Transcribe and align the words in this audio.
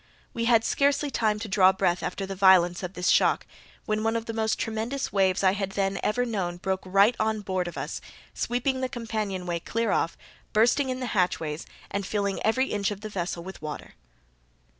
We 0.33 0.45
had 0.45 0.63
scarcely 0.63 1.11
time 1.11 1.37
to 1.41 1.47
draw 1.47 1.71
breath 1.71 2.01
after 2.01 2.25
the 2.25 2.33
violence 2.33 2.81
of 2.81 2.93
this 2.93 3.09
shock, 3.09 3.45
when 3.85 4.01
one 4.03 4.15
of 4.15 4.25
the 4.25 4.33
most 4.33 4.57
tremendous 4.57 5.13
waves 5.13 5.43
I 5.43 5.51
had 5.51 5.73
then 5.73 5.99
ever 6.01 6.25
known 6.25 6.57
broke 6.57 6.81
right 6.85 7.15
on 7.19 7.41
board 7.41 7.67
of 7.67 7.77
us, 7.77 8.01
sweeping 8.33 8.81
the 8.81 8.89
companion 8.89 9.45
way 9.45 9.59
clear 9.59 9.91
off, 9.91 10.17
bursting 10.53 10.89
in 10.89 11.01
the 11.01 11.13
hatchways, 11.13 11.67
and 11.91 12.03
filling 12.03 12.41
every 12.43 12.69
inch 12.71 12.89
of 12.89 13.01
the 13.01 13.09
vessel 13.09 13.43
with 13.43 13.61
water. 13.61 13.93